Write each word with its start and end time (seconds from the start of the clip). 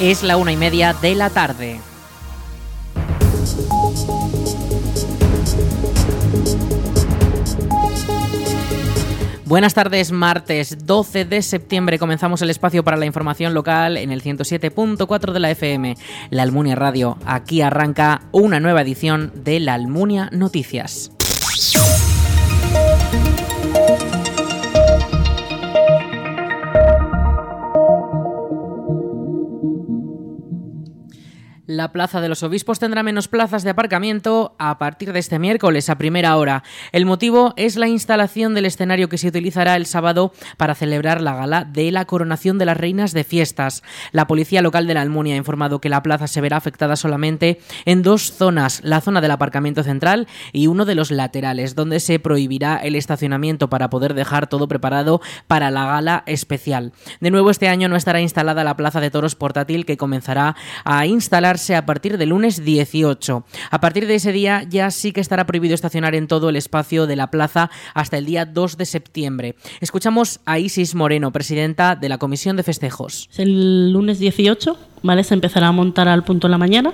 Es 0.00 0.22
la 0.22 0.38
una 0.38 0.50
y 0.50 0.56
media 0.56 0.94
de 0.94 1.14
la 1.14 1.28
tarde. 1.28 1.78
Buenas 9.44 9.74
tardes, 9.74 10.10
martes 10.10 10.86
12 10.86 11.26
de 11.26 11.42
septiembre 11.42 11.98
comenzamos 11.98 12.40
el 12.40 12.48
espacio 12.48 12.82
para 12.82 12.96
la 12.96 13.04
información 13.04 13.52
local 13.52 13.98
en 13.98 14.10
el 14.10 14.22
107.4 14.22 15.32
de 15.32 15.40
la 15.40 15.50
FM, 15.50 15.96
la 16.30 16.44
Almunia 16.44 16.76
Radio. 16.76 17.18
Aquí 17.26 17.60
arranca 17.60 18.22
una 18.32 18.58
nueva 18.58 18.80
edición 18.80 19.32
de 19.34 19.60
la 19.60 19.74
Almunia 19.74 20.30
Noticias. 20.32 21.12
La 31.80 31.92
Plaza 31.92 32.20
de 32.20 32.28
los 32.28 32.42
Obispos 32.42 32.78
tendrá 32.78 33.02
menos 33.02 33.26
plazas 33.26 33.64
de 33.64 33.70
aparcamiento 33.70 34.54
a 34.58 34.76
partir 34.76 35.14
de 35.14 35.18
este 35.18 35.38
miércoles 35.38 35.88
a 35.88 35.96
primera 35.96 36.36
hora. 36.36 36.62
El 36.92 37.06
motivo 37.06 37.54
es 37.56 37.76
la 37.76 37.88
instalación 37.88 38.52
del 38.52 38.66
escenario 38.66 39.08
que 39.08 39.16
se 39.16 39.28
utilizará 39.28 39.76
el 39.76 39.86
sábado 39.86 40.34
para 40.58 40.74
celebrar 40.74 41.22
la 41.22 41.34
gala 41.34 41.64
de 41.64 41.90
la 41.90 42.04
coronación 42.04 42.58
de 42.58 42.66
las 42.66 42.76
reinas 42.76 43.14
de 43.14 43.24
fiestas. 43.24 43.82
La 44.12 44.26
policía 44.26 44.60
local 44.60 44.86
de 44.86 44.92
la 44.92 45.00
Almunia 45.00 45.36
ha 45.36 45.38
informado 45.38 45.80
que 45.80 45.88
la 45.88 46.02
plaza 46.02 46.26
se 46.26 46.42
verá 46.42 46.58
afectada 46.58 46.96
solamente 46.96 47.60
en 47.86 48.02
dos 48.02 48.30
zonas, 48.30 48.82
la 48.84 49.00
zona 49.00 49.22
del 49.22 49.30
aparcamiento 49.30 49.82
central 49.82 50.28
y 50.52 50.66
uno 50.66 50.84
de 50.84 50.96
los 50.96 51.10
laterales, 51.10 51.76
donde 51.76 52.00
se 52.00 52.18
prohibirá 52.18 52.76
el 52.76 52.94
estacionamiento 52.94 53.70
para 53.70 53.88
poder 53.88 54.12
dejar 54.12 54.48
todo 54.48 54.68
preparado 54.68 55.22
para 55.46 55.70
la 55.70 55.86
gala 55.86 56.24
especial. 56.26 56.92
De 57.20 57.30
nuevo 57.30 57.48
este 57.48 57.68
año 57.68 57.88
no 57.88 57.96
estará 57.96 58.20
instalada 58.20 58.64
la 58.64 58.76
plaza 58.76 59.00
de 59.00 59.10
toros 59.10 59.34
portátil 59.34 59.86
que 59.86 59.96
comenzará 59.96 60.56
a 60.84 61.06
instalarse 61.06 61.69
a 61.76 61.86
partir 61.86 62.18
del 62.18 62.30
lunes 62.30 62.64
18. 62.64 63.44
A 63.70 63.80
partir 63.80 64.06
de 64.06 64.14
ese 64.14 64.32
día 64.32 64.64
ya 64.68 64.90
sí 64.90 65.12
que 65.12 65.20
estará 65.20 65.46
prohibido 65.46 65.74
estacionar 65.74 66.14
en 66.14 66.26
todo 66.26 66.48
el 66.48 66.56
espacio 66.56 67.06
de 67.06 67.16
la 67.16 67.30
plaza 67.30 67.70
hasta 67.94 68.18
el 68.18 68.26
día 68.26 68.44
2 68.44 68.76
de 68.76 68.86
septiembre. 68.86 69.56
Escuchamos 69.80 70.40
a 70.44 70.58
Isis 70.58 70.94
Moreno, 70.94 71.32
presidenta 71.32 71.96
de 71.96 72.08
la 72.08 72.18
Comisión 72.18 72.56
de 72.56 72.62
Festejos. 72.62 73.28
El 73.36 73.92
lunes 73.92 74.18
18, 74.18 74.76
¿vale? 75.02 75.24
Se 75.24 75.34
empezará 75.34 75.68
a 75.68 75.72
montar 75.72 76.08
al 76.08 76.24
punto 76.24 76.48
de 76.48 76.52
la 76.52 76.58
mañana 76.58 76.92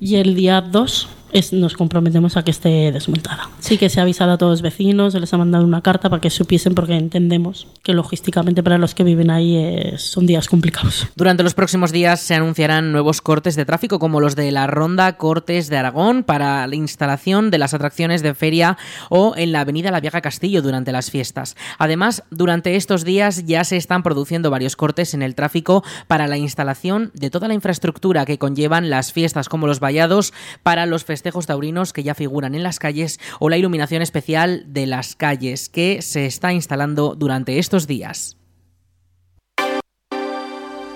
y 0.00 0.16
el 0.16 0.34
día 0.34 0.60
2 0.60 1.08
nos 1.52 1.74
comprometemos 1.74 2.36
a 2.36 2.42
que 2.42 2.50
esté 2.50 2.90
desmontada. 2.90 3.50
Sí 3.60 3.78
que 3.78 3.88
se 3.88 4.00
ha 4.00 4.02
avisado 4.02 4.32
a 4.32 4.38
todos 4.38 4.52
los 4.52 4.62
vecinos, 4.62 5.12
se 5.12 5.20
les 5.20 5.32
ha 5.32 5.36
mandado 5.36 5.64
una 5.64 5.82
carta 5.82 6.08
para 6.08 6.20
que 6.20 6.30
supiesen 6.30 6.74
porque 6.74 6.96
entendemos 6.96 7.66
que 7.82 7.92
logísticamente 7.92 8.62
para 8.62 8.78
los 8.78 8.94
que 8.94 9.04
viven 9.04 9.30
ahí 9.30 9.94
son 9.98 10.26
días 10.26 10.48
complicados. 10.48 11.06
Durante 11.16 11.42
los 11.42 11.54
próximos 11.54 11.92
días 11.92 12.20
se 12.20 12.34
anunciarán 12.34 12.92
nuevos 12.92 13.20
cortes 13.20 13.56
de 13.56 13.64
tráfico 13.64 13.98
como 13.98 14.20
los 14.20 14.36
de 14.36 14.50
la 14.52 14.66
Ronda 14.66 15.16
Cortes 15.16 15.68
de 15.68 15.76
Aragón 15.76 16.22
para 16.22 16.66
la 16.66 16.74
instalación 16.74 17.50
de 17.50 17.58
las 17.58 17.74
atracciones 17.74 18.22
de 18.22 18.34
feria 18.34 18.78
o 19.10 19.34
en 19.36 19.52
la 19.52 19.60
Avenida 19.60 19.90
La 19.90 20.00
Vieja 20.00 20.20
Castillo 20.20 20.62
durante 20.62 20.92
las 20.92 21.10
fiestas. 21.10 21.56
Además, 21.78 22.22
durante 22.30 22.76
estos 22.76 23.04
días 23.04 23.44
ya 23.44 23.64
se 23.64 23.76
están 23.76 24.02
produciendo 24.02 24.50
varios 24.50 24.76
cortes 24.76 25.14
en 25.14 25.22
el 25.22 25.34
tráfico 25.34 25.84
para 26.06 26.26
la 26.26 26.38
instalación 26.38 27.10
de 27.14 27.30
toda 27.30 27.48
la 27.48 27.54
infraestructura 27.54 28.24
que 28.24 28.38
conllevan 28.38 28.90
las 28.90 29.12
fiestas 29.12 29.48
como 29.48 29.66
los 29.66 29.80
vallados 29.80 30.32
para 30.62 30.86
los 30.86 31.04
festivales 31.04 31.17
festejos 31.18 31.46
taurinos 31.46 31.92
que 31.92 32.04
ya 32.04 32.14
figuran 32.14 32.54
en 32.54 32.62
las 32.62 32.78
calles 32.78 33.18
o 33.40 33.48
la 33.48 33.56
iluminación 33.56 34.02
especial 34.02 34.62
de 34.68 34.86
las 34.86 35.16
calles 35.16 35.68
que 35.68 36.00
se 36.00 36.26
está 36.26 36.52
instalando 36.52 37.16
durante 37.16 37.58
estos 37.58 37.88
días. 37.88 38.37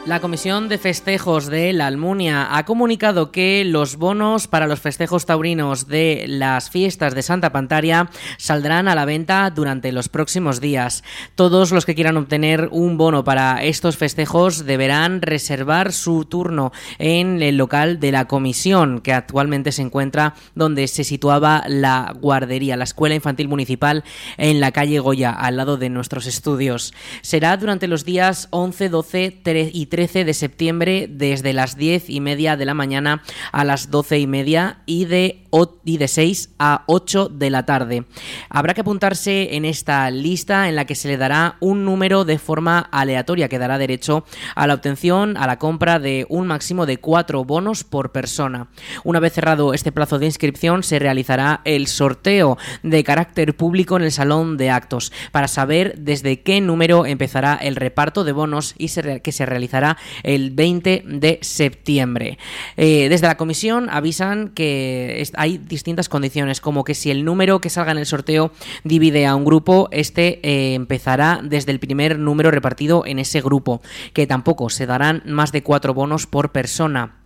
La 0.04 0.18
Comisión 0.18 0.68
de 0.68 0.78
Festejos 0.78 1.46
de 1.46 1.72
la 1.72 1.86
Almunia 1.86 2.56
ha 2.56 2.64
comunicado 2.64 3.30
que 3.30 3.64
los 3.64 3.94
bonos 3.94 4.48
para 4.48 4.66
los 4.66 4.80
festejos 4.80 5.26
taurinos 5.26 5.86
de 5.86 6.24
las 6.26 6.70
fiestas 6.70 7.14
de 7.14 7.22
Santa 7.22 7.52
Pantaria 7.52 8.10
saldrán 8.36 8.88
a 8.88 8.96
la 8.96 9.04
venta 9.04 9.48
durante 9.50 9.92
los 9.92 10.08
próximos 10.08 10.60
días. 10.60 11.04
Todos 11.36 11.70
los 11.70 11.86
que 11.86 11.94
quieran 11.94 12.16
obtener 12.16 12.68
un 12.72 12.98
bono 12.98 13.22
para 13.22 13.62
estos 13.62 13.96
festejos 13.96 14.66
deberán 14.66 15.22
reservar 15.22 15.92
su 15.92 16.24
turno 16.24 16.72
en 16.98 17.40
el 17.40 17.56
local 17.56 18.00
de 18.00 18.10
la 18.10 18.26
comisión, 18.26 19.02
que 19.02 19.12
actualmente 19.12 19.70
se 19.70 19.82
encuentra 19.82 20.34
donde 20.56 20.88
se 20.88 21.04
situaba 21.04 21.62
la 21.68 22.12
guardería, 22.20 22.76
la 22.76 22.84
Escuela 22.84 23.14
Infantil 23.14 23.46
Municipal 23.46 24.02
en 24.36 24.58
la 24.58 24.72
calle 24.72 24.98
Goya, 24.98 25.30
al 25.30 25.58
lado 25.58 25.76
de 25.76 25.90
nuestros 25.90 26.26
estudios. 26.26 26.92
Será 27.20 27.56
durante 27.56 27.86
los 27.86 28.04
días 28.04 28.48
11, 28.50 28.88
12 28.88 29.40
y 29.72 29.91
13 29.92 30.24
de 30.24 30.32
septiembre 30.32 31.06
desde 31.06 31.52
las 31.52 31.76
10 31.76 32.08
y 32.08 32.20
media 32.22 32.56
de 32.56 32.64
la 32.64 32.72
mañana 32.72 33.22
a 33.52 33.62
las 33.62 33.90
12 33.90 34.20
y 34.20 34.26
media 34.26 34.78
y 34.86 35.04
de, 35.04 35.44
y 35.84 35.98
de 35.98 36.08
6 36.08 36.54
a 36.58 36.84
8 36.86 37.28
de 37.28 37.50
la 37.50 37.66
tarde. 37.66 38.06
Habrá 38.48 38.72
que 38.72 38.80
apuntarse 38.80 39.54
en 39.54 39.66
esta 39.66 40.10
lista 40.10 40.70
en 40.70 40.76
la 40.76 40.86
que 40.86 40.94
se 40.94 41.08
le 41.08 41.18
dará 41.18 41.56
un 41.60 41.84
número 41.84 42.24
de 42.24 42.38
forma 42.38 42.78
aleatoria 42.78 43.50
que 43.50 43.58
dará 43.58 43.76
derecho 43.76 44.24
a 44.54 44.66
la 44.66 44.72
obtención, 44.72 45.36
a 45.36 45.46
la 45.46 45.58
compra 45.58 45.98
de 45.98 46.24
un 46.30 46.46
máximo 46.46 46.86
de 46.86 46.96
cuatro 46.96 47.44
bonos 47.44 47.84
por 47.84 48.12
persona. 48.12 48.68
Una 49.04 49.20
vez 49.20 49.34
cerrado 49.34 49.74
este 49.74 49.92
plazo 49.92 50.18
de 50.18 50.24
inscripción 50.24 50.84
se 50.84 51.00
realizará 51.00 51.60
el 51.66 51.86
sorteo 51.86 52.56
de 52.82 53.04
carácter 53.04 53.54
público 53.58 53.98
en 53.98 54.04
el 54.04 54.12
salón 54.12 54.56
de 54.56 54.70
actos 54.70 55.12
para 55.32 55.48
saber 55.48 55.96
desde 55.98 56.40
qué 56.40 56.62
número 56.62 57.04
empezará 57.04 57.56
el 57.56 57.76
reparto 57.76 58.24
de 58.24 58.32
bonos 58.32 58.74
y 58.78 58.88
que 59.20 59.32
se 59.32 59.44
realizará 59.44 59.81
el 60.22 60.50
20 60.50 61.04
de 61.06 61.38
septiembre. 61.42 62.38
Eh, 62.76 63.08
desde 63.08 63.26
la 63.26 63.36
comisión 63.36 63.88
avisan 63.90 64.48
que 64.48 65.22
hay 65.34 65.58
distintas 65.58 66.08
condiciones, 66.08 66.60
como 66.60 66.84
que 66.84 66.94
si 66.94 67.10
el 67.10 67.24
número 67.24 67.60
que 67.60 67.70
salga 67.70 67.92
en 67.92 67.98
el 67.98 68.06
sorteo 68.06 68.52
divide 68.84 69.26
a 69.26 69.34
un 69.34 69.44
grupo, 69.44 69.88
este 69.92 70.40
eh, 70.42 70.74
empezará 70.74 71.40
desde 71.42 71.72
el 71.72 71.78
primer 71.78 72.18
número 72.18 72.50
repartido 72.50 73.04
en 73.06 73.18
ese 73.18 73.40
grupo, 73.40 73.82
que 74.12 74.26
tampoco 74.26 74.70
se 74.70 74.86
darán 74.86 75.22
más 75.26 75.52
de 75.52 75.62
cuatro 75.62 75.94
bonos 75.94 76.26
por 76.26 76.52
persona. 76.52 77.21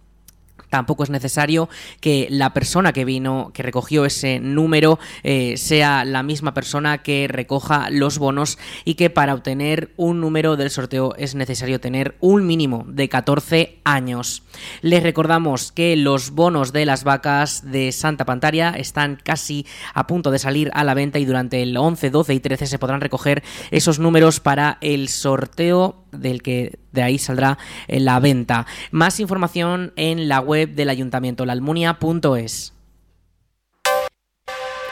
Tampoco 0.71 1.05
es 1.05 1.11
necesario 1.11 1.69
que 2.01 2.27
la 2.31 2.53
persona 2.53 2.93
que 2.93 3.05
vino, 3.05 3.51
que 3.55 3.63
recogió 3.63 4.05
ese 4.05 4.41
número, 4.41 4.99
eh, 5.23 5.57
sea 5.57 6.05
la 6.05 6.23
misma 6.23 6.55
persona 6.55 6.99
que 6.99 7.29
recoja 7.29 7.89
los 7.91 8.19
bonos 8.19 8.59
y 8.85 8.95
que 8.95 9.11
para 9.11 9.35
obtener 9.35 9.93
un 9.97 10.21
número 10.21 10.57
del 10.57 10.71
sorteo 10.71 11.15
es 11.17 11.35
necesario 11.35 11.81
tener 11.81 12.17
un 12.21 12.47
mínimo 12.47 12.85
de 12.89 13.09
14 13.09 13.79
años. 13.85 14.43
Les 14.83 15.03
recordamos 15.03 15.73
que 15.73 15.97
los 15.97 16.31
bonos 16.31 16.73
de 16.73 16.87
las 16.87 17.05
vacas 17.05 17.71
de 17.71 17.93
Santa 17.93 18.25
Pantaria 18.25 18.71
están 18.71 19.19
casi 19.23 19.67
a 19.95 20.07
punto 20.07 20.31
de 20.31 20.39
salir 20.39 20.71
a 20.75 20.85
la 20.85 20.95
venta 20.95 21.19
y 21.19 21.25
durante 21.25 21.63
el 21.63 21.77
11, 21.77 22.11
12 22.11 22.35
y 22.35 22.41
13 22.41 22.67
se 22.67 22.79
podrán 22.79 23.01
recoger 23.01 23.43
esos 23.71 23.99
números 23.99 24.41
para 24.41 24.79
el 24.81 25.09
sorteo 25.09 26.06
del 26.17 26.43
que 26.43 26.79
de 26.93 27.03
ahí 27.03 27.19
saldrá 27.19 27.59
la 27.89 28.21
venta. 28.21 28.67
Más 28.91 29.21
información 29.21 29.93
en 29.97 30.29
la 30.29 30.41
web 30.41 30.75
del 30.75 30.91
ayuntamiento, 30.91 31.47
laalmunia.es 31.47 32.76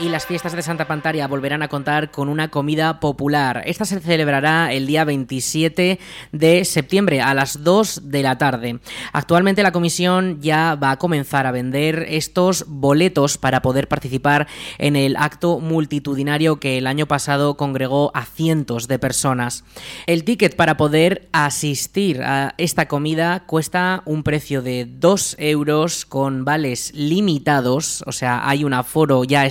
y 0.01 0.09
las 0.09 0.27
fiestas 0.27 0.53
de 0.55 0.63
Santa 0.63 0.87
Pantaria 0.87 1.29
volverán 1.29 1.63
a 1.63 1.69
contar 1.69 2.11
con 2.11 2.29
una 2.29 2.49
comida 2.49 2.99
popular. 2.99 3.63
Esta 3.65 3.85
se 3.85 4.01
celebrará 4.01 4.73
el 4.73 4.87
día 4.87 5.05
27 5.05 6.01
de 6.33 6.65
septiembre 6.65 7.21
a 7.21 7.33
las 7.33 7.63
2 7.63 8.11
de 8.11 8.23
la 8.23 8.37
tarde. 8.37 8.81
Actualmente 9.13 9.63
la 9.63 9.73
comisión 9.73 10.41
ya 10.41 10.75
va 10.75 10.91
a 10.91 10.99
comenzar 10.99 11.47
a 11.47 11.53
vender 11.53 12.07
estos 12.09 12.65
boletos 12.67 13.39
para 13.39 13.63
poder 13.63 13.87
participar 13.87 14.49
en 14.79 14.97
el 14.97 15.17
acto 15.17 15.61
multitudinario 15.61 16.59
que 16.59 16.79
el 16.79 16.89
año 16.89 17.07
pasado 17.07 17.57
congregó 17.57 18.11
a 18.15 18.25
cientos 18.25 18.89
de 18.89 18.99
personas. 18.99 19.65
El 20.07 20.25
ticket 20.25 20.57
para 20.57 20.77
poder 20.77 21.29
asistir 21.33 22.23
a 22.23 22.55
esta 22.59 22.89
comida 22.89 23.45
cuesta 23.47 24.03
un 24.07 24.25
precio 24.25 24.61
de 24.61 24.87
2 24.87 25.37
euros 25.39 26.05
con 26.05 26.45
vales 26.45 26.93
limitados, 26.95 28.03
o 28.07 28.13
sea, 28.13 28.49
hay 28.49 28.65
un 28.65 28.75
aforo 28.75 29.23
ya 29.25 29.47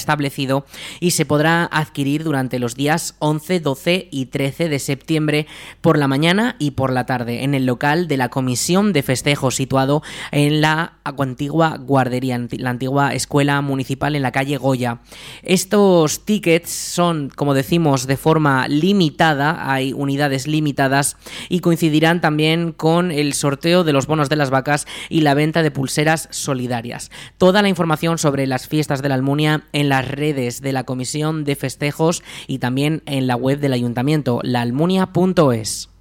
y 1.00 1.12
se 1.12 1.25
podrá 1.25 1.65
adquirir 1.71 2.24
durante 2.24 2.59
los 2.59 2.75
días 2.75 3.15
11, 3.19 3.59
12 3.59 4.07
y 4.12 4.25
13 4.27 4.69
de 4.69 4.80
septiembre 4.80 5.47
por 5.81 5.97
la 5.97 6.07
mañana 6.07 6.56
y 6.59 6.71
por 6.71 6.91
la 6.91 7.06
tarde 7.06 7.44
en 7.44 7.53
el 7.53 7.65
local 7.65 8.07
de 8.07 8.18
la 8.18 8.30
Comisión 8.30 8.94
de 8.94 9.03
Festejos 9.03 9.56
situado 9.56 10.01
en 10.31 10.62
la 10.62 10.94
antigua 11.03 11.77
guardería, 11.77 12.39
la 12.51 12.69
antigua 12.69 13.13
escuela 13.13 13.62
municipal 13.62 14.15
en 14.15 14.21
la 14.21 14.31
calle 14.31 14.57
Goya. 14.57 15.00
Estos 15.44 16.25
tickets 16.25 16.69
son, 16.69 17.29
como 17.36 17.53
decimos, 17.53 18.07
de 18.07 18.18
forma 18.18 18.68
limitada, 18.68 19.71
hay 19.71 19.94
unidades 19.94 20.47
limitadas 20.47 21.18
y 21.50 21.59
coincidirán 21.59 22.21
también 22.21 22.71
con 22.71 23.12
el 23.12 23.33
sorteo 23.33 23.83
de 23.83 23.94
los 23.94 24.07
bonos 24.07 24.29
de 24.29 24.36
las 24.36 24.50
vacas 24.50 24.88
y 25.09 25.21
la 25.21 25.33
venta 25.33 25.63
de 25.63 25.71
pulseras 25.71 26.27
solidarias. 26.31 27.12
Toda 27.38 27.62
la 27.62 27.69
información 27.69 28.18
sobre 28.18 28.47
las 28.47 28.68
fiestas 28.68 29.01
de 29.01 29.09
la 29.09 29.15
Almunia 29.15 29.63
en 29.74 29.89
las 29.89 30.07
redes 30.07 30.23
redes 30.24 30.62
de 30.62 30.72
la 30.72 30.86
Comisión 30.86 31.44
de 31.44 31.58
Festejos 31.58 32.24
y 32.48 32.60
también 32.60 33.04
en 33.06 33.28
la 33.28 33.36
web 33.36 33.60
del 33.60 33.74
Ayuntamiento, 33.74 34.40
laalmunia.es. 34.42 35.93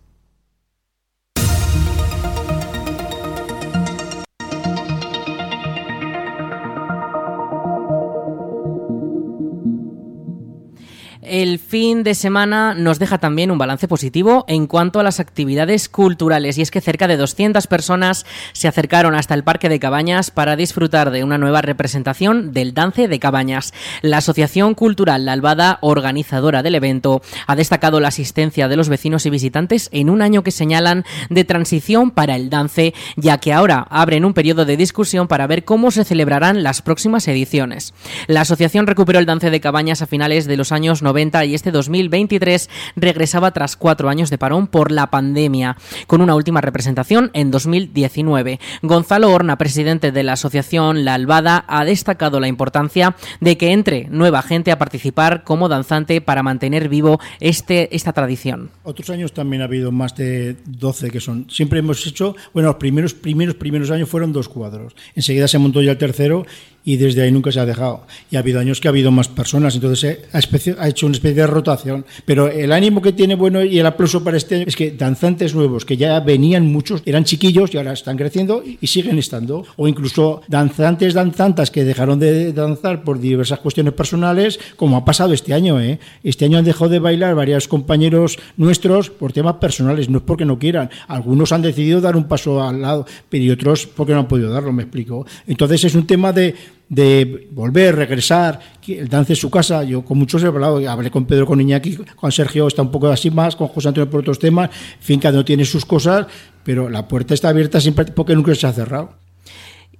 El 11.32 11.58
fin 11.58 12.02
de 12.02 12.14
semana 12.14 12.74
nos 12.74 12.98
deja 12.98 13.16
también 13.16 13.50
un 13.50 13.56
balance 13.56 13.88
positivo 13.88 14.44
en 14.48 14.66
cuanto 14.66 15.00
a 15.00 15.02
las 15.02 15.18
actividades 15.18 15.88
culturales 15.88 16.58
y 16.58 16.60
es 16.60 16.70
que 16.70 16.82
cerca 16.82 17.08
de 17.08 17.16
200 17.16 17.66
personas 17.68 18.26
se 18.52 18.68
acercaron 18.68 19.14
hasta 19.14 19.32
el 19.32 19.42
Parque 19.42 19.70
de 19.70 19.80
Cabañas 19.80 20.30
para 20.30 20.56
disfrutar 20.56 21.10
de 21.10 21.24
una 21.24 21.38
nueva 21.38 21.62
representación 21.62 22.52
del 22.52 22.74
Dance 22.74 23.08
de 23.08 23.18
Cabañas. 23.18 23.72
La 24.02 24.18
Asociación 24.18 24.74
Cultural 24.74 25.24
La 25.24 25.32
Albada, 25.32 25.78
organizadora 25.80 26.62
del 26.62 26.74
evento, 26.74 27.22
ha 27.46 27.56
destacado 27.56 27.98
la 27.98 28.08
asistencia 28.08 28.68
de 28.68 28.76
los 28.76 28.90
vecinos 28.90 29.24
y 29.24 29.30
visitantes 29.30 29.88
en 29.90 30.10
un 30.10 30.20
año 30.20 30.42
que 30.42 30.50
señalan 30.50 31.06
de 31.30 31.44
transición 31.44 32.10
para 32.10 32.36
el 32.36 32.50
dance, 32.50 32.92
ya 33.16 33.38
que 33.38 33.54
ahora 33.54 33.86
abren 33.88 34.26
un 34.26 34.34
periodo 34.34 34.66
de 34.66 34.76
discusión 34.76 35.28
para 35.28 35.46
ver 35.46 35.64
cómo 35.64 35.92
se 35.92 36.04
celebrarán 36.04 36.62
las 36.62 36.82
próximas 36.82 37.26
ediciones. 37.26 37.94
La 38.26 38.42
asociación 38.42 38.86
recuperó 38.86 39.18
el 39.18 39.24
Dance 39.24 39.48
de 39.48 39.60
Cabañas 39.62 40.02
a 40.02 40.06
finales 40.06 40.44
de 40.44 40.58
los 40.58 40.72
años 40.72 41.00
90 41.00 41.21
y 41.22 41.54
este 41.54 41.70
2023 41.70 42.68
regresaba 42.96 43.52
tras 43.52 43.76
cuatro 43.76 44.08
años 44.08 44.28
de 44.28 44.38
parón 44.38 44.66
por 44.66 44.90
la 44.90 45.08
pandemia, 45.08 45.76
con 46.08 46.20
una 46.20 46.34
última 46.34 46.60
representación 46.60 47.30
en 47.32 47.52
2019. 47.52 48.58
Gonzalo 48.82 49.30
Horna, 49.30 49.56
presidente 49.56 50.10
de 50.10 50.22
la 50.24 50.32
asociación 50.32 51.04
La 51.04 51.14
Albada, 51.14 51.64
ha 51.68 51.84
destacado 51.84 52.40
la 52.40 52.48
importancia 52.48 53.14
de 53.40 53.56
que 53.56 53.70
entre 53.70 54.08
nueva 54.10 54.42
gente 54.42 54.72
a 54.72 54.78
participar 54.78 55.44
como 55.44 55.68
danzante 55.68 56.20
para 56.20 56.42
mantener 56.42 56.88
vivo 56.88 57.20
este, 57.38 57.94
esta 57.94 58.12
tradición. 58.12 58.70
Otros 58.82 59.08
años 59.10 59.32
también 59.32 59.62
ha 59.62 59.66
habido 59.66 59.92
más 59.92 60.16
de 60.16 60.56
12 60.66 61.12
que 61.12 61.20
son. 61.20 61.46
Siempre 61.48 61.78
hemos 61.78 62.04
hecho, 62.04 62.34
bueno, 62.52 62.70
los 62.70 62.76
primeros, 62.76 63.14
primeros, 63.14 63.54
primeros 63.54 63.90
años 63.92 64.08
fueron 64.08 64.32
dos 64.32 64.48
cuadros. 64.48 64.96
Enseguida 65.14 65.46
se 65.46 65.58
montó 65.58 65.82
ya 65.82 65.92
el 65.92 65.98
tercero 65.98 66.44
y 66.84 66.96
desde 66.96 67.22
ahí 67.22 67.30
nunca 67.30 67.52
se 67.52 67.60
ha 67.60 67.66
dejado. 67.66 68.02
Y 68.30 68.36
ha 68.36 68.40
habido 68.40 68.60
años 68.60 68.80
que 68.80 68.88
ha 68.88 68.90
habido 68.90 69.10
más 69.10 69.28
personas, 69.28 69.74
entonces 69.74 70.18
ha, 70.32 70.88
hecho 70.88 71.06
una 71.06 71.14
especie 71.14 71.42
de 71.42 71.46
rotación. 71.46 72.04
Pero 72.24 72.48
el 72.48 72.72
ánimo 72.72 73.00
que 73.02 73.12
tiene 73.12 73.34
bueno 73.34 73.62
y 73.62 73.78
el 73.78 73.86
aplauso 73.86 74.24
para 74.24 74.36
este 74.36 74.56
año 74.56 74.64
es 74.66 74.76
que 74.76 74.90
danzantes 74.90 75.54
nuevos, 75.54 75.84
que 75.84 75.96
ya 75.96 76.18
venían 76.20 76.66
muchos, 76.66 77.02
eran 77.06 77.24
chiquillos 77.24 77.72
y 77.74 77.76
ahora 77.76 77.92
están 77.92 78.16
creciendo 78.16 78.62
y, 78.64 78.86
siguen 78.86 79.18
estando. 79.18 79.64
O 79.76 79.88
incluso 79.88 80.42
danzantes, 80.48 81.14
danzantas 81.14 81.70
que 81.70 81.84
dejaron 81.84 82.18
de 82.18 82.52
danzar 82.52 83.04
por 83.04 83.18
diversas 83.18 83.60
cuestiones 83.60 83.94
personales, 83.94 84.58
como 84.76 84.96
ha 84.96 85.04
pasado 85.04 85.32
este 85.32 85.54
año. 85.54 85.80
¿eh? 85.80 85.98
Este 86.22 86.44
año 86.44 86.58
han 86.58 86.64
dejado 86.64 86.90
de 86.90 86.98
bailar 86.98 87.34
varios 87.34 87.68
compañeros 87.68 88.38
nuestros 88.56 89.10
por 89.10 89.32
temas 89.32 89.54
personales, 89.54 90.08
no 90.08 90.18
es 90.18 90.24
porque 90.24 90.44
no 90.44 90.58
quieran. 90.58 90.90
Algunos 91.08 91.52
han 91.52 91.62
decidido 91.62 92.00
dar 92.00 92.16
un 92.16 92.24
paso 92.24 92.62
al 92.62 92.82
lado, 92.82 93.06
pero 93.28 93.44
y 93.44 93.50
otros 93.50 93.86
porque 93.86 94.12
no 94.12 94.20
han 94.20 94.28
podido 94.28 94.50
darlo, 94.50 94.72
me 94.72 94.82
explico. 94.82 95.26
Entonces 95.46 95.84
es 95.84 95.94
un 95.94 96.06
tema 96.06 96.32
de 96.32 96.54
de 96.92 97.48
volver, 97.52 97.96
regresar, 97.96 98.60
el 98.86 99.08
dance 99.08 99.32
en 99.32 99.36
su 99.36 99.48
casa. 99.48 99.82
Yo 99.82 100.04
con 100.04 100.18
muchos 100.18 100.42
he 100.42 100.46
hablado, 100.46 100.76
hablé 100.90 101.10
con 101.10 101.24
Pedro, 101.24 101.46
con 101.46 101.58
Iñaki, 101.58 101.96
con 101.96 102.30
Sergio 102.30 102.68
está 102.68 102.82
un 102.82 102.90
poco 102.90 103.08
así 103.08 103.30
más, 103.30 103.56
con 103.56 103.68
José 103.68 103.88
Antonio 103.88 104.10
por 104.10 104.20
otros 104.20 104.38
temas. 104.38 104.68
En 104.68 105.02
fin, 105.02 105.18
cada 105.18 105.36
uno 105.36 105.44
tiene 105.44 105.64
sus 105.64 105.86
cosas, 105.86 106.26
pero 106.62 106.90
la 106.90 107.08
puerta 107.08 107.32
está 107.32 107.48
abierta 107.48 107.80
siempre 107.80 108.04
porque 108.04 108.34
nunca 108.34 108.54
se 108.54 108.66
ha 108.66 108.72
cerrado. 108.74 109.21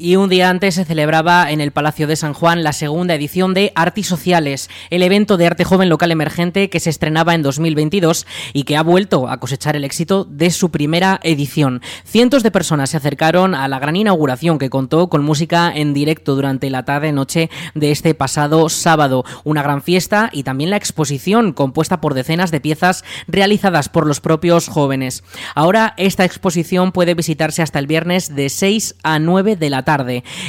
Y 0.04 0.16
un 0.16 0.28
día 0.28 0.50
antes 0.50 0.74
se 0.74 0.84
celebraba 0.84 1.52
en 1.52 1.60
el 1.60 1.70
Palacio 1.70 2.08
de 2.08 2.16
San 2.16 2.32
Juan 2.32 2.64
la 2.64 2.72
segunda 2.72 3.14
edición 3.14 3.54
de 3.54 3.70
Artisociales, 3.76 4.68
el 4.90 5.04
evento 5.04 5.36
de 5.36 5.46
arte 5.46 5.62
joven 5.62 5.88
local 5.88 6.10
emergente 6.10 6.70
que 6.70 6.80
se 6.80 6.90
estrenaba 6.90 7.36
en 7.36 7.42
2022 7.42 8.26
y 8.52 8.64
que 8.64 8.76
ha 8.76 8.82
vuelto 8.82 9.28
a 9.28 9.38
cosechar 9.38 9.76
el 9.76 9.84
éxito 9.84 10.24
de 10.24 10.50
su 10.50 10.72
primera 10.72 11.20
edición. 11.22 11.82
Cientos 12.04 12.42
de 12.42 12.50
personas 12.50 12.90
se 12.90 12.96
acercaron 12.96 13.54
a 13.54 13.68
la 13.68 13.78
gran 13.78 13.94
inauguración 13.94 14.58
que 14.58 14.70
contó 14.70 15.08
con 15.08 15.22
música 15.22 15.70
en 15.72 15.94
directo 15.94 16.34
durante 16.34 16.68
la 16.68 16.84
tarde-noche 16.84 17.48
de 17.76 17.92
este 17.92 18.12
pasado 18.14 18.68
sábado. 18.70 19.24
Una 19.44 19.62
gran 19.62 19.82
fiesta 19.82 20.30
y 20.32 20.42
también 20.42 20.70
la 20.70 20.78
exposición 20.78 21.52
compuesta 21.52 22.00
por 22.00 22.14
decenas 22.14 22.50
de 22.50 22.60
piezas 22.60 23.04
realizadas 23.28 23.88
por 23.88 24.08
los 24.08 24.20
propios 24.20 24.66
jóvenes. 24.66 25.22
Ahora 25.54 25.94
esta 25.96 26.24
exposición 26.24 26.90
puede 26.90 27.14
visitarse 27.14 27.62
hasta 27.62 27.78
el 27.78 27.86
viernes 27.86 28.34
de 28.34 28.48
6 28.48 28.96
a 29.04 29.20
9 29.20 29.54
de 29.54 29.70
la 29.70 29.84
tarde 29.84 29.91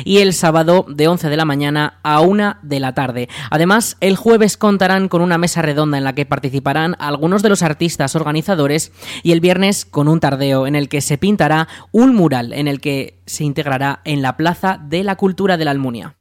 y 0.06 0.20
el 0.20 0.34
sábado 0.34 0.86
de 0.88 1.08
11 1.08 1.30
de 1.30 1.38
la 1.38 1.46
mañana 1.46 2.00
a 2.04 2.22
1 2.22 2.58
de 2.62 2.80
la 2.80 2.94
tarde. 2.94 3.30
Además, 3.50 3.98
el 4.00 4.16
jueves 4.16 4.58
contarán 4.58 5.10
con 5.10 5.22
una 5.22 5.38
mesa 5.38 5.62
redonda 5.62 5.98
en 5.98 6.04
la 6.04 6.16
que 6.16 6.26
participarán 6.26 6.96
algunos 7.00 7.42
de 7.44 7.50
los 7.50 7.62
artistas 7.62 8.16
organizadores 8.16 8.92
y 9.22 9.32
el 9.32 9.42
viernes 9.42 9.86
con 9.86 10.08
un 10.08 10.20
tardeo 10.20 10.66
en 10.68 10.76
el 10.76 10.90
que 10.90 11.02
se 11.02 11.18
pintará 11.18 11.68
un 11.92 12.16
mural 12.16 12.54
en 12.54 12.68
el 12.68 12.80
que 12.80 13.22
se 13.26 13.44
integrará 13.44 14.02
en 14.06 14.22
la 14.22 14.38
Plaza 14.38 14.80
de 14.82 15.04
la 15.04 15.16
Cultura 15.16 15.58
de 15.58 15.66
la 15.66 15.72
Almunia. 15.72 16.16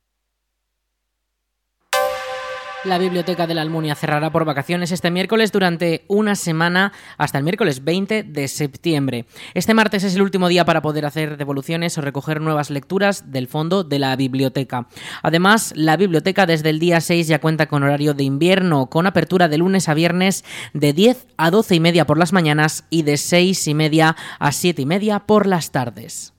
La 2.85 2.99
Biblioteca 2.99 3.47
de 3.47 3.55
la 3.55 3.63
Almunia 3.63 3.95
cerrará 3.95 4.33
por 4.33 4.45
vacaciones 4.45 4.91
este 4.91 5.13
miércoles 5.13 5.53
durante 5.53 6.05
una 6.09 6.35
semana 6.35 6.93
hasta 7.17 7.39
el 7.39 7.45
miércoles 7.45 7.85
20 7.85 8.25
de 8.25 8.49
septiembre. 8.49 9.25
Este 9.55 9.73
martes 9.73 10.03
es 10.03 10.17
el 10.17 10.23
último 10.23 10.49
día 10.49 10.65
para 10.65 10.83
poder 10.83 11.07
hacer 11.07 11.37
devoluciones 11.37 11.97
o 11.97 12.01
recoger 12.01 12.41
nuevas 12.41 12.71
lecturas 12.71 13.31
del 13.31 13.47
fondo 13.47 13.85
de 13.85 14.01
la 14.01 14.17
biblioteca. 14.17 14.89
Además, 15.23 15.73
la 15.77 15.97
biblioteca 15.97 16.45
desde 16.45 16.71
el 16.71 16.81
día 16.81 17.01
6 17.01 17.29
ya 17.29 17.41
cuenta 17.41 17.67
con 17.67 17.85
horario 17.85 18.15
de 18.15 18.25
invierno, 18.25 18.87
con 18.87 19.07
apertura 19.07 19.47
de 19.47 19.59
lunes 19.59 19.89
a 19.89 19.95
viernes 19.95 20.45
de 20.73 20.93
10 20.93 21.29
a 21.37 21.53
12 21.53 21.77
y 21.77 21.81
media 21.81 22.05
por 22.05 22.19
las 22.19 22.33
mañanas 22.33 22.85
y 22.91 23.03
de 23.03 23.17
6 23.17 23.69
y 23.69 23.75
media 23.75 24.17
a 24.41 24.51
7 24.51 24.83
y 24.83 24.87
media 24.87 25.21
por 25.21 25.47
las 25.47 25.71
tardes. 25.71 26.32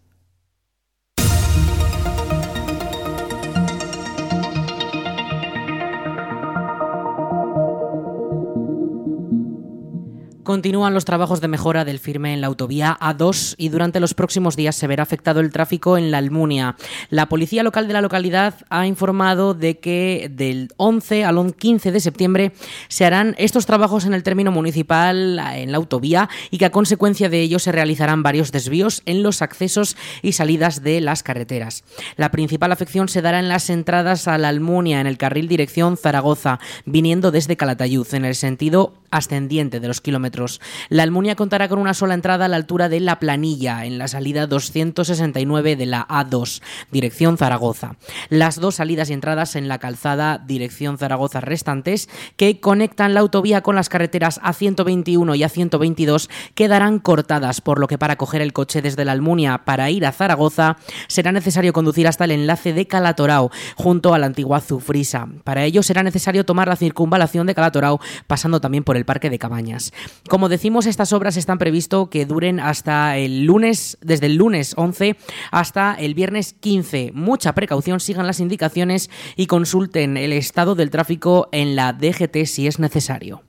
Continúan 10.53 10.93
los 10.93 11.03
trabajos 11.03 11.41
de 11.41 11.47
mejora 11.47 11.83
del 11.83 11.97
firme 11.97 12.31
en 12.31 12.39
la 12.39 12.45
autovía 12.45 12.95
A2 13.01 13.55
y 13.57 13.69
durante 13.69 13.99
los 13.99 14.13
próximos 14.13 14.55
días 14.55 14.75
se 14.75 14.85
verá 14.85 15.01
afectado 15.01 15.39
el 15.39 15.49
tráfico 15.49 15.97
en 15.97 16.11
la 16.11 16.19
Almunia. 16.19 16.75
La 17.09 17.27
policía 17.27 17.63
local 17.63 17.87
de 17.87 17.93
la 17.93 18.01
localidad 18.01 18.53
ha 18.69 18.85
informado 18.85 19.55
de 19.55 19.79
que 19.79 20.29
del 20.31 20.69
11 20.77 21.25
al 21.25 21.55
15 21.55 21.91
de 21.91 21.99
septiembre 21.99 22.51
se 22.87 23.03
harán 23.03 23.33
estos 23.39 23.65
trabajos 23.65 24.05
en 24.05 24.13
el 24.13 24.21
término 24.21 24.51
municipal 24.51 25.39
en 25.55 25.71
la 25.71 25.77
autovía 25.77 26.29
y 26.51 26.59
que 26.59 26.65
a 26.65 26.71
consecuencia 26.71 27.29
de 27.29 27.41
ello 27.41 27.57
se 27.57 27.71
realizarán 27.71 28.21
varios 28.21 28.51
desvíos 28.51 29.01
en 29.07 29.23
los 29.23 29.41
accesos 29.41 29.97
y 30.21 30.33
salidas 30.33 30.83
de 30.83 31.01
las 31.01 31.23
carreteras. 31.23 31.83
La 32.15 32.29
principal 32.29 32.71
afección 32.71 33.09
se 33.09 33.23
dará 33.23 33.39
en 33.39 33.49
las 33.49 33.71
entradas 33.71 34.27
a 34.27 34.37
la 34.37 34.49
Almunia 34.49 35.01
en 35.01 35.07
el 35.07 35.17
carril 35.17 35.47
dirección 35.47 35.97
Zaragoza, 35.97 36.59
viniendo 36.85 37.31
desde 37.31 37.57
Calatayud 37.57 38.13
en 38.13 38.25
el 38.25 38.35
sentido 38.35 38.93
ascendiente 39.09 39.79
de 39.79 39.87
los 39.87 40.01
kilómetros. 40.01 40.42
La 40.89 41.03
Almunia 41.03 41.35
contará 41.35 41.67
con 41.67 41.79
una 41.79 41.93
sola 41.93 42.13
entrada 42.13 42.45
a 42.45 42.47
la 42.47 42.55
altura 42.55 42.89
de 42.89 42.99
La 42.99 43.19
Planilla, 43.19 43.85
en 43.85 43.97
la 43.97 44.07
salida 44.07 44.47
269 44.47 45.75
de 45.75 45.85
la 45.85 46.07
A2, 46.07 46.61
dirección 46.91 47.37
Zaragoza. 47.37 47.95
Las 48.29 48.59
dos 48.59 48.75
salidas 48.75 49.09
y 49.09 49.13
entradas 49.13 49.55
en 49.55 49.67
la 49.67 49.79
calzada 49.79 50.37
dirección 50.37 50.97
Zaragoza 50.97 51.41
restantes, 51.41 52.09
que 52.37 52.59
conectan 52.59 53.13
la 53.13 53.21
autovía 53.21 53.61
con 53.61 53.75
las 53.75 53.89
carreteras 53.89 54.41
A121 54.41 55.37
y 55.37 55.41
A122, 55.41 56.29
quedarán 56.55 56.99
cortadas, 56.99 57.61
por 57.61 57.79
lo 57.79 57.87
que 57.87 57.97
para 57.97 58.15
coger 58.15 58.41
el 58.41 58.53
coche 58.53 58.81
desde 58.81 59.05
la 59.05 59.11
Almunia 59.11 59.59
para 59.65 59.89
ir 59.89 60.05
a 60.05 60.11
Zaragoza 60.11 60.77
será 61.07 61.31
necesario 61.31 61.73
conducir 61.73 62.07
hasta 62.07 62.25
el 62.25 62.31
enlace 62.31 62.73
de 62.73 62.87
Calatorao, 62.87 63.51
junto 63.75 64.13
a 64.13 64.19
la 64.19 64.25
antigua 64.25 64.61
Zufrisa. 64.61 65.27
Para 65.43 65.63
ello 65.63 65.83
será 65.83 66.03
necesario 66.03 66.45
tomar 66.45 66.67
la 66.67 66.75
circunvalación 66.75 67.47
de 67.47 67.55
Calatorao, 67.55 67.99
pasando 68.27 68.61
también 68.61 68.83
por 68.83 68.97
el 68.97 69.05
Parque 69.05 69.29
de 69.29 69.39
Cabañas. 69.39 69.93
Como 70.33 70.49
decimos, 70.49 70.87
estas 70.87 71.13
obras 71.13 71.37
están 71.37 71.59
previsto 71.59 72.09
que 72.09 72.25
duren 72.25 72.59
hasta 72.59 73.17
el 73.17 73.43
lunes, 73.43 73.99
desde 74.01 74.25
el 74.25 74.35
lunes 74.35 74.73
11 74.77 75.15
hasta 75.51 75.93
el 75.93 76.15
viernes 76.15 76.53
15. 76.53 77.11
Mucha 77.13 77.53
precaución, 77.53 77.99
sigan 77.99 78.25
las 78.25 78.39
indicaciones 78.39 79.11
y 79.35 79.45
consulten 79.45 80.17
el 80.17 80.33
estado 80.33 80.73
del 80.73 80.89
tráfico 80.89 81.49
en 81.51 81.75
la 81.75 81.93
DGT 81.93 82.45
si 82.45 82.65
es 82.65 82.79
necesario. 82.79 83.43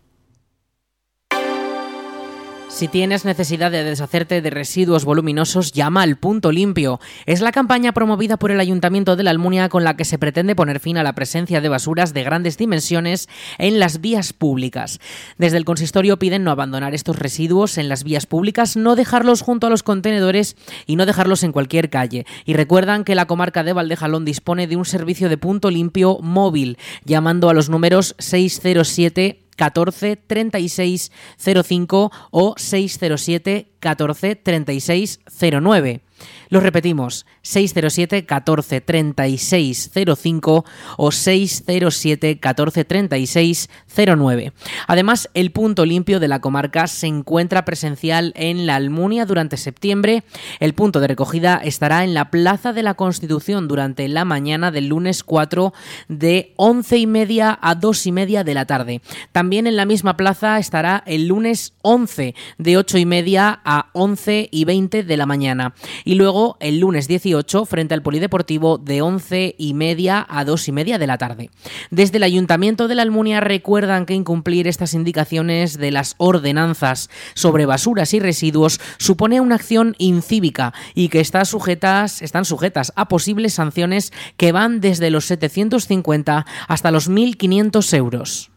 Si 2.75 2.89
tienes 2.89 3.25
necesidad 3.25 3.71
de 3.71 3.85
deshacerte 3.85 4.43
de 4.43 4.51
residuos 4.51 5.05
voluminosos, 5.05 5.71
llama 5.71 6.03
al 6.03 6.17
Punto 6.17 6.51
Limpio. 6.51 6.99
Es 7.25 7.41
la 7.41 7.53
campaña 7.53 7.93
promovida 7.93 8.37
por 8.37 8.51
el 8.51 8.59
Ayuntamiento 8.59 9.15
de 9.15 9.23
la 9.23 9.31
Almunia 9.31 9.69
con 9.69 9.85
la 9.85 9.97
que 9.97 10.05
se 10.05 10.19
pretende 10.19 10.57
poner 10.57 10.81
fin 10.81 10.99
a 10.99 11.05
la 11.05 11.15
presencia 11.15 11.61
de 11.61 11.69
basuras 11.69 12.13
de 12.15 12.25
grandes 12.25 12.59
dimensiones 12.59 13.29
en 13.59 13.79
las 13.79 14.01
vías 14.01 14.33
públicas. 14.33 14.99
Desde 15.39 15.57
el 15.57 15.65
consistorio 15.65 16.19
piden 16.19 16.43
no 16.43 16.51
abandonar 16.51 16.97
estos 16.97 17.17
residuos 17.17 17.79
en 17.79 17.89
las 17.89 18.03
vías 18.03 18.27
públicas, 18.27 18.77
no 18.77 18.97
dejarlos 18.97 19.43
junto 19.43 19.69
a 19.69 19.71
los 19.71 19.85
contenedores 19.85 20.57
y 20.85 20.97
no 20.97 21.07
dejarlos 21.07 21.45
en 21.45 21.53
cualquier 21.53 21.91
calle. 21.91 22.27
Y 22.45 22.55
recuerdan 22.55 23.05
que 23.05 23.15
la 23.15 23.27
comarca 23.27 23.63
de 23.63 23.73
Valdejalón 23.73 24.25
dispone 24.25 24.67
de 24.67 24.75
un 24.75 24.85
servicio 24.85 25.29
de 25.29 25.39
punto 25.39 25.71
limpio 25.71 26.19
móvil, 26.21 26.77
llamando 27.05 27.49
a 27.49 27.55
los 27.55 27.71
números 27.71 28.17
607 28.19 29.44
14 29.57 30.17
36 30.17 31.13
05 31.37 32.11
o 32.31 32.55
607 32.57 33.69
14 33.81 34.37
36 34.37 35.21
09. 35.41 36.01
Lo 36.49 36.61
repetimos, 36.61 37.27
607 37.43 38.27
14 38.27 38.81
36 38.81 39.91
05 40.17 40.65
o 40.97 41.13
607 41.13 42.39
14 42.39 42.85
36 42.85 43.71
09. 43.97 44.53
Además, 44.87 45.31
el 45.35 45.51
punto 45.51 45.85
limpio 45.85 46.21
de 46.21 46.29
la 46.29 46.41
comarca 46.41 46.87
se 46.87 47.07
encuentra 47.07 47.65
presencial 47.65 48.33
en 48.37 48.67
la 48.67 48.77
Almunia 48.77 49.27
durante 49.27 49.57
septiembre. 49.57 50.25
El 50.61 50.75
punto 50.75 51.01
de 51.01 51.09
recogida 51.09 51.61
estará 51.63 52.05
en 52.05 52.15
la 52.15 52.31
Plaza 52.31 52.73
de 52.73 52.83
la 52.83 52.95
Constitución 52.95 53.69
durante 53.69 54.09
la 54.09 54.25
mañana 54.25 54.71
del 54.71 54.89
lunes 54.89 55.25
4 55.25 55.73
de 56.09 56.53
11 56.57 56.99
y 56.99 57.07
media 57.07 57.59
a 57.61 57.75
2 57.75 58.07
y 58.07 58.13
media 58.13 58.45
de 58.45 58.55
la 58.55 58.67
tarde. 58.67 59.01
También 59.33 59.67
en 59.67 59.77
la 59.77 59.85
misma 59.85 60.17
plaza 60.17 60.59
estará 60.59 61.03
el 61.07 61.29
lunes 61.29 61.75
11 61.83 62.35
de 62.59 62.77
8 62.77 62.99
y 62.99 63.07
media 63.07 63.61
a 63.65 63.91
11 63.93 64.49
y 64.51 64.65
20 64.65 65.03
de 65.03 65.17
la 65.17 65.27
mañana. 65.27 65.75
Y 66.05 66.14
luego 66.15 66.57
el 66.61 66.81
lunes 66.81 67.09
18 67.09 67.67
frente 67.67 67.93
al 67.93 68.03
Polideportivo 68.03 68.79
de 68.79 69.03
11 69.03 69.55
y 69.59 69.75
media 69.75 70.27
a 70.29 70.45
2 70.45 70.69
y 70.69 70.73
media 70.73 70.99
de 70.99 71.07
la 71.07 71.19
tarde. 71.19 71.51
Desde 71.91 72.17
el 72.17 72.23
Ayuntamiento 72.23 72.89
de 72.89 72.95
la 72.95 73.03
Almunia 73.03 73.41
recuerdan 73.41 74.07
que 74.07 74.15
incumplir 74.15 74.67
estas 74.67 74.95
indicaciones 74.95 75.77
de 75.77 75.91
las 75.91 76.15
ordenanzas 76.17 77.11
sobre 77.35 77.67
basuras 77.67 78.15
y 78.15 78.21
residuos 78.21 78.81
supone 78.97 79.41
una 79.41 79.57
acción 79.57 79.95
incívica 79.99 80.73
y 80.95 81.09
que 81.09 81.21
sujetas, 81.45 82.23
están 82.23 82.45
sujetas 82.45 82.93
a 82.95 83.09
posibles 83.09 83.55
sanciones 83.55 84.13
que 84.37 84.53
van 84.53 84.81
desde 84.81 85.11
los 85.11 85.25
750 85.25 86.47
hasta 86.69 86.91
los 86.91 87.11
1.500 87.11 87.97
euros. 87.97 88.54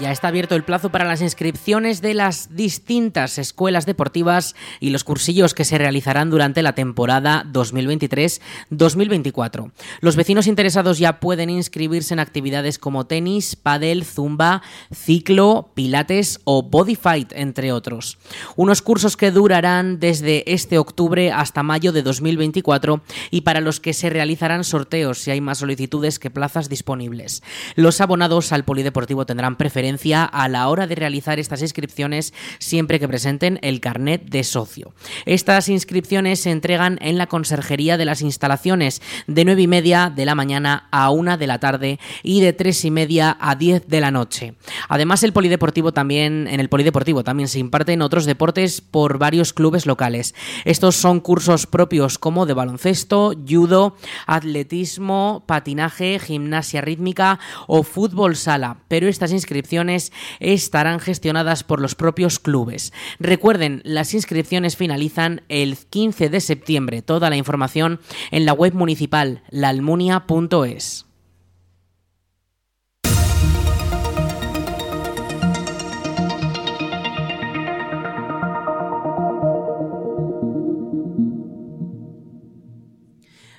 Ya 0.00 0.12
está 0.12 0.28
abierto 0.28 0.54
el 0.54 0.62
plazo 0.62 0.90
para 0.90 1.04
las 1.04 1.22
inscripciones 1.22 2.00
de 2.00 2.14
las 2.14 2.54
distintas 2.54 3.36
escuelas 3.36 3.84
deportivas 3.84 4.54
y 4.78 4.90
los 4.90 5.02
cursillos 5.02 5.54
que 5.54 5.64
se 5.64 5.76
realizarán 5.76 6.30
durante 6.30 6.62
la 6.62 6.76
temporada 6.76 7.44
2023-2024. 7.52 9.72
Los 10.00 10.14
vecinos 10.14 10.46
interesados 10.46 11.00
ya 11.00 11.18
pueden 11.18 11.50
inscribirse 11.50 12.14
en 12.14 12.20
actividades 12.20 12.78
como 12.78 13.06
tenis, 13.06 13.56
pádel, 13.56 14.04
zumba, 14.04 14.62
ciclo, 14.94 15.72
pilates 15.74 16.38
o 16.44 16.62
body 16.62 16.94
fight, 16.94 17.32
entre 17.34 17.72
otros. 17.72 18.18
Unos 18.54 18.82
cursos 18.82 19.16
que 19.16 19.32
durarán 19.32 19.98
desde 19.98 20.44
este 20.52 20.78
octubre 20.78 21.32
hasta 21.32 21.64
mayo 21.64 21.90
de 21.90 22.02
2024 22.02 23.02
y 23.32 23.40
para 23.40 23.60
los 23.60 23.80
que 23.80 23.94
se 23.94 24.10
realizarán 24.10 24.62
sorteos 24.62 25.18
si 25.18 25.32
hay 25.32 25.40
más 25.40 25.58
solicitudes 25.58 26.20
que 26.20 26.30
plazas 26.30 26.68
disponibles. 26.68 27.42
Los 27.74 28.00
abonados 28.00 28.52
al 28.52 28.64
polideportivo 28.64 29.26
tendrán 29.26 29.56
preferencia 29.56 29.87
a 30.24 30.48
la 30.48 30.68
hora 30.68 30.86
de 30.86 30.94
realizar 30.94 31.38
estas 31.38 31.62
inscripciones 31.62 32.34
siempre 32.58 33.00
que 33.00 33.08
presenten 33.08 33.58
el 33.62 33.80
carnet 33.80 34.24
de 34.24 34.44
socio. 34.44 34.92
Estas 35.24 35.68
inscripciones 35.68 36.40
se 36.40 36.50
entregan 36.50 36.98
en 37.00 37.16
la 37.16 37.26
conserjería 37.26 37.96
de 37.96 38.04
las 38.04 38.20
instalaciones 38.20 39.00
de 39.26 39.44
9 39.44 39.62
y 39.62 39.66
media 39.66 40.12
de 40.14 40.26
la 40.26 40.34
mañana 40.34 40.88
a 40.90 41.10
1 41.10 41.38
de 41.38 41.46
la 41.46 41.58
tarde 41.58 41.98
y 42.22 42.40
de 42.40 42.52
3 42.52 42.84
y 42.84 42.90
media 42.90 43.36
a 43.40 43.54
10 43.54 43.88
de 43.88 44.00
la 44.00 44.10
noche. 44.10 44.54
Además, 44.88 45.22
el 45.22 45.32
polideportivo 45.32 45.92
también, 45.92 46.46
en 46.48 46.60
el 46.60 46.68
polideportivo 46.68 47.24
también 47.24 47.48
se 47.48 47.58
imparten 47.58 48.02
otros 48.02 48.26
deportes 48.26 48.80
por 48.80 49.18
varios 49.18 49.52
clubes 49.52 49.86
locales. 49.86 50.34
Estos 50.64 50.96
son 50.96 51.20
cursos 51.20 51.66
propios 51.66 52.18
como 52.18 52.46
de 52.46 52.54
baloncesto, 52.54 53.32
judo, 53.48 53.96
atletismo, 54.26 55.44
patinaje, 55.46 56.18
gimnasia 56.18 56.80
rítmica 56.80 57.38
o 57.66 57.82
fútbol 57.82 58.36
sala, 58.36 58.78
pero 58.88 59.08
estas 59.08 59.32
inscripciones 59.32 59.77
estarán 60.40 61.00
gestionadas 61.00 61.64
por 61.64 61.80
los 61.80 61.94
propios 61.94 62.38
clubes. 62.38 62.92
Recuerden, 63.18 63.82
las 63.84 64.14
inscripciones 64.14 64.76
finalizan 64.76 65.42
el 65.48 65.76
15 65.76 66.28
de 66.28 66.40
septiembre. 66.40 67.02
Toda 67.02 67.30
la 67.30 67.36
información 67.36 68.00
en 68.30 68.44
la 68.44 68.52
web 68.52 68.74
municipal 68.74 69.42
laalmunia.es. 69.50 71.07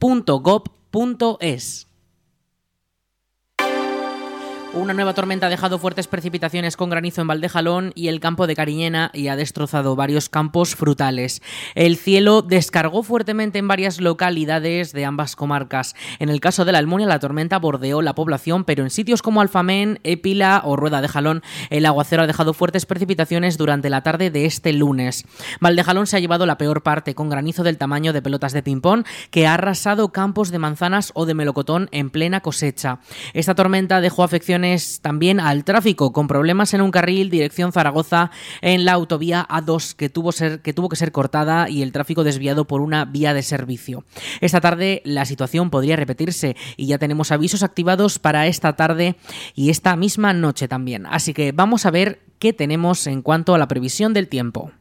.gov.es 0.00 1.86
una 4.76 4.92
nueva 4.92 5.14
tormenta 5.14 5.46
ha 5.46 5.50
dejado 5.50 5.78
fuertes 5.78 6.08
precipitaciones 6.08 6.76
con 6.76 6.90
granizo 6.90 7.20
en 7.20 7.28
Valdejalón 7.28 7.92
y 7.94 8.08
el 8.08 8.18
campo 8.18 8.46
de 8.46 8.56
Cariñena 8.56 9.10
y 9.14 9.28
ha 9.28 9.36
destrozado 9.36 9.94
varios 9.94 10.28
campos 10.28 10.74
frutales. 10.74 11.42
El 11.76 11.96
cielo 11.96 12.42
descargó 12.42 13.04
fuertemente 13.04 13.58
en 13.58 13.68
varias 13.68 14.00
localidades 14.00 14.92
de 14.92 15.04
ambas 15.04 15.36
comarcas. 15.36 15.94
En 16.18 16.28
el 16.28 16.40
caso 16.40 16.64
de 16.64 16.72
la 16.72 16.78
Almunia, 16.78 17.06
la 17.06 17.20
tormenta 17.20 17.58
bordeó 17.58 18.02
la 18.02 18.14
población, 18.14 18.64
pero 18.64 18.82
en 18.82 18.90
sitios 18.90 19.22
como 19.22 19.40
Alfamén, 19.40 20.00
Épila 20.02 20.62
o 20.64 20.74
Rueda 20.76 21.00
de 21.00 21.08
Jalón, 21.08 21.42
el 21.70 21.86
aguacero 21.86 22.24
ha 22.24 22.26
dejado 22.26 22.52
fuertes 22.52 22.84
precipitaciones 22.84 23.56
durante 23.56 23.90
la 23.90 24.02
tarde 24.02 24.30
de 24.30 24.44
este 24.44 24.72
lunes. 24.72 25.24
Valdejalón 25.60 26.08
se 26.08 26.16
ha 26.16 26.20
llevado 26.20 26.46
la 26.46 26.58
peor 26.58 26.82
parte, 26.82 27.14
con 27.14 27.28
granizo 27.28 27.62
del 27.62 27.78
tamaño 27.78 28.12
de 28.12 28.22
pelotas 28.22 28.52
de 28.52 28.62
ping-pong, 28.62 29.04
que 29.30 29.46
ha 29.46 29.54
arrasado 29.54 30.10
campos 30.10 30.50
de 30.50 30.58
manzanas 30.58 31.12
o 31.14 31.26
de 31.26 31.34
melocotón 31.34 31.88
en 31.92 32.10
plena 32.10 32.40
cosecha. 32.40 32.98
Esta 33.34 33.54
tormenta 33.54 34.00
dejó 34.00 34.24
afecciones 34.24 34.63
también 35.00 35.40
al 35.40 35.64
tráfico, 35.64 36.12
con 36.12 36.26
problemas 36.26 36.74
en 36.74 36.80
un 36.80 36.90
carril 36.90 37.30
dirección 37.30 37.72
Zaragoza 37.72 38.30
en 38.60 38.84
la 38.84 38.92
autovía 38.92 39.46
A2 39.48 39.94
que 39.94 40.08
tuvo, 40.08 40.30
que 40.62 40.72
tuvo 40.72 40.88
que 40.88 40.96
ser 40.96 41.12
cortada 41.12 41.68
y 41.68 41.82
el 41.82 41.92
tráfico 41.92 42.24
desviado 42.24 42.66
por 42.66 42.80
una 42.80 43.04
vía 43.04 43.34
de 43.34 43.42
servicio. 43.42 44.04
Esta 44.40 44.60
tarde 44.60 45.02
la 45.04 45.24
situación 45.24 45.70
podría 45.70 45.96
repetirse 45.96 46.56
y 46.76 46.86
ya 46.86 46.98
tenemos 46.98 47.32
avisos 47.32 47.62
activados 47.62 48.18
para 48.18 48.46
esta 48.46 48.74
tarde 48.74 49.16
y 49.54 49.70
esta 49.70 49.96
misma 49.96 50.32
noche 50.32 50.68
también. 50.68 51.06
Así 51.06 51.34
que 51.34 51.52
vamos 51.52 51.86
a 51.86 51.90
ver 51.90 52.20
qué 52.38 52.52
tenemos 52.52 53.06
en 53.06 53.22
cuanto 53.22 53.54
a 53.54 53.58
la 53.58 53.68
previsión 53.68 54.14
del 54.14 54.28
tiempo. 54.28 54.72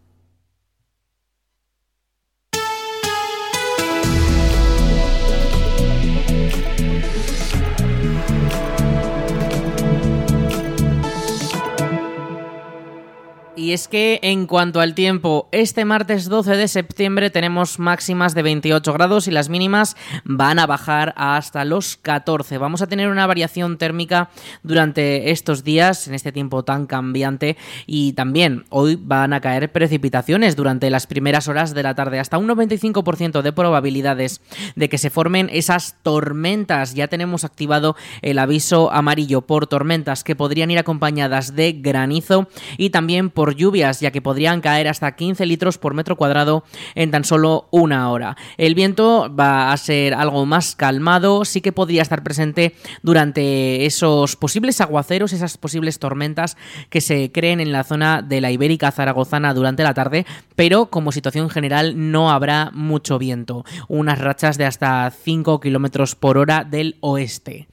Y 13.63 13.71
es 13.71 13.87
que 13.87 14.19
en 14.23 14.45
cuanto 14.45 14.81
al 14.81 14.93
tiempo, 14.93 15.47
este 15.53 15.85
martes 15.85 16.27
12 16.27 16.57
de 16.57 16.67
septiembre 16.67 17.29
tenemos 17.29 17.79
máximas 17.79 18.35
de 18.35 18.41
28 18.41 18.91
grados 18.91 19.29
y 19.29 19.31
las 19.31 19.47
mínimas 19.47 19.95
van 20.25 20.59
a 20.59 20.67
bajar 20.67 21.13
hasta 21.15 21.63
los 21.63 21.95
14. 21.95 22.57
Vamos 22.57 22.81
a 22.81 22.87
tener 22.87 23.07
una 23.07 23.25
variación 23.25 23.77
térmica 23.77 24.29
durante 24.63 25.31
estos 25.31 25.63
días, 25.63 26.09
en 26.09 26.13
este 26.13 26.33
tiempo 26.33 26.63
tan 26.63 26.87
cambiante, 26.87 27.55
y 27.87 28.11
también 28.11 28.65
hoy 28.67 28.99
van 29.01 29.31
a 29.31 29.39
caer 29.39 29.71
precipitaciones 29.71 30.57
durante 30.57 30.89
las 30.89 31.07
primeras 31.07 31.47
horas 31.47 31.73
de 31.73 31.83
la 31.83 31.95
tarde, 31.95 32.19
hasta 32.19 32.37
un 32.37 32.49
95% 32.49 33.41
de 33.41 33.53
probabilidades 33.53 34.41
de 34.75 34.89
que 34.89 34.97
se 34.97 35.09
formen 35.09 35.49
esas 35.49 35.95
tormentas. 36.03 36.95
Ya 36.95 37.07
tenemos 37.07 37.45
activado 37.45 37.95
el 38.21 38.39
aviso 38.39 38.91
amarillo 38.91 39.39
por 39.39 39.67
tormentas 39.67 40.25
que 40.25 40.35
podrían 40.35 40.69
ir 40.69 40.79
acompañadas 40.79 41.55
de 41.55 41.71
granizo 41.71 42.49
y 42.77 42.89
también 42.89 43.29
por 43.29 43.52
lluvias, 43.53 43.99
ya 43.99 44.11
que 44.11 44.21
podrían 44.21 44.61
caer 44.61 44.87
hasta 44.87 45.15
15 45.15 45.45
litros 45.45 45.77
por 45.77 45.93
metro 45.93 46.15
cuadrado 46.15 46.63
en 46.95 47.11
tan 47.11 47.23
solo 47.23 47.67
una 47.71 48.09
hora. 48.11 48.37
El 48.57 48.75
viento 48.75 49.33
va 49.33 49.71
a 49.71 49.77
ser 49.77 50.13
algo 50.13 50.45
más 50.45 50.75
calmado, 50.75 51.45
sí 51.45 51.61
que 51.61 51.71
podría 51.71 52.01
estar 52.01 52.23
presente 52.23 52.75
durante 53.01 53.85
esos 53.85 54.35
posibles 54.35 54.81
aguaceros, 54.81 55.33
esas 55.33 55.57
posibles 55.57 55.99
tormentas 55.99 56.57
que 56.89 57.01
se 57.01 57.31
creen 57.31 57.59
en 57.59 57.71
la 57.71 57.83
zona 57.83 58.21
de 58.21 58.41
la 58.41 58.51
Ibérica 58.51 58.91
Zaragozana 58.91 59.53
durante 59.53 59.83
la 59.83 59.93
tarde, 59.93 60.25
pero 60.55 60.87
como 60.87 61.11
situación 61.11 61.49
general 61.49 62.11
no 62.11 62.31
habrá 62.31 62.71
mucho 62.73 63.17
viento, 63.19 63.65
unas 63.87 64.19
rachas 64.19 64.57
de 64.57 64.65
hasta 64.65 65.09
5 65.11 65.59
kilómetros 65.59 66.15
por 66.15 66.37
hora 66.37 66.63
del 66.63 66.97
oeste. 67.01 67.67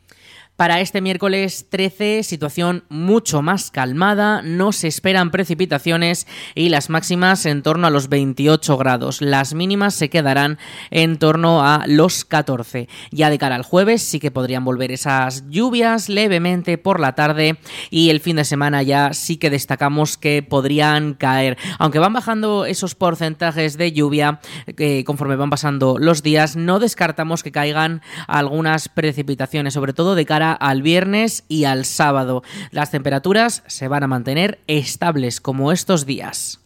Para 0.60 0.82
este 0.82 1.00
miércoles 1.00 1.68
13, 1.70 2.22
situación 2.22 2.84
mucho 2.90 3.40
más 3.40 3.70
calmada, 3.70 4.42
no 4.42 4.72
se 4.72 4.88
esperan 4.88 5.30
precipitaciones 5.30 6.26
y 6.54 6.68
las 6.68 6.90
máximas 6.90 7.46
en 7.46 7.62
torno 7.62 7.86
a 7.86 7.90
los 7.90 8.10
28 8.10 8.76
grados. 8.76 9.22
Las 9.22 9.54
mínimas 9.54 9.94
se 9.94 10.10
quedarán 10.10 10.58
en 10.90 11.16
torno 11.18 11.64
a 11.64 11.84
los 11.86 12.26
14. 12.26 12.90
Ya 13.10 13.30
de 13.30 13.38
cara 13.38 13.56
al 13.56 13.62
jueves 13.62 14.02
sí 14.02 14.20
que 14.20 14.30
podrían 14.30 14.62
volver 14.62 14.92
esas 14.92 15.48
lluvias 15.48 16.10
levemente 16.10 16.76
por 16.76 17.00
la 17.00 17.14
tarde 17.14 17.56
y 17.88 18.10
el 18.10 18.20
fin 18.20 18.36
de 18.36 18.44
semana 18.44 18.82
ya 18.82 19.14
sí 19.14 19.38
que 19.38 19.48
destacamos 19.48 20.18
que 20.18 20.42
podrían 20.42 21.14
caer. 21.14 21.56
Aunque 21.78 22.00
van 22.00 22.12
bajando 22.12 22.66
esos 22.66 22.94
porcentajes 22.94 23.78
de 23.78 23.92
lluvia 23.92 24.40
eh, 24.66 25.04
conforme 25.04 25.36
van 25.36 25.48
pasando 25.48 25.96
los 25.98 26.22
días, 26.22 26.54
no 26.54 26.80
descartamos 26.80 27.42
que 27.42 27.50
caigan 27.50 28.02
algunas 28.26 28.90
precipitaciones, 28.90 29.72
sobre 29.72 29.94
todo 29.94 30.14
de 30.14 30.26
al 30.52 30.82
viernes 30.82 31.44
y 31.48 31.64
al 31.64 31.84
sábado. 31.84 32.42
Las 32.70 32.90
temperaturas 32.90 33.62
se 33.66 33.88
van 33.88 34.02
a 34.02 34.08
mantener 34.08 34.60
estables 34.66 35.40
como 35.40 35.72
estos 35.72 36.06
días. 36.06 36.59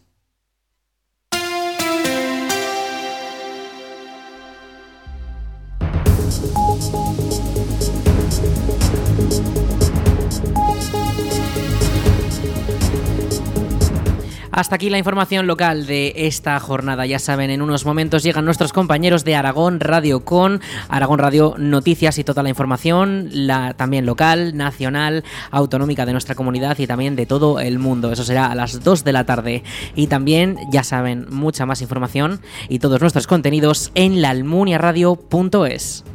Hasta 14.55 14.75
aquí 14.75 14.89
la 14.89 14.97
información 14.97 15.47
local 15.47 15.85
de 15.85 16.13
esta 16.15 16.57
jornada. 16.61 17.05
Ya 17.05 17.19
saben, 17.19 17.49
en 17.49 17.61
unos 17.61 17.85
momentos 17.85 18.23
llegan 18.23 18.45
nuestros 18.45 18.71
compañeros 18.71 19.25
de 19.25 19.35
Aragón 19.35 19.81
Radio 19.81 20.23
con 20.23 20.61
Aragón 20.87 21.19
Radio 21.19 21.55
Noticias 21.57 22.17
y 22.19 22.23
toda 22.23 22.41
la 22.41 22.47
información, 22.47 23.27
la 23.33 23.73
también 23.73 24.05
local, 24.05 24.55
nacional, 24.55 25.25
autonómica 25.51 26.05
de 26.05 26.13
nuestra 26.13 26.35
comunidad 26.35 26.79
y 26.79 26.87
también 26.87 27.17
de 27.17 27.25
todo 27.25 27.59
el 27.59 27.79
mundo. 27.79 28.13
Eso 28.13 28.23
será 28.23 28.45
a 28.45 28.55
las 28.55 28.81
2 28.81 29.03
de 29.03 29.11
la 29.11 29.25
tarde. 29.25 29.61
Y 29.93 30.07
también, 30.07 30.57
ya 30.71 30.85
saben, 30.85 31.25
mucha 31.29 31.65
más 31.65 31.81
información 31.81 32.39
y 32.69 32.79
todos 32.79 33.01
nuestros 33.01 33.27
contenidos 33.27 33.91
en 33.93 34.21
laalmuniaradio.es. 34.21 36.05